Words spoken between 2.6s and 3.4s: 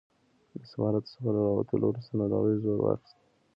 زور واخیست.